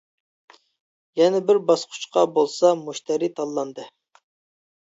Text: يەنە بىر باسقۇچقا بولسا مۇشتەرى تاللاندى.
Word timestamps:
يەنە 1.21 1.41
بىر 1.51 1.59
باسقۇچقا 1.67 2.25
بولسا 2.39 2.73
مۇشتەرى 2.81 3.33
تاللاندى. 3.39 3.89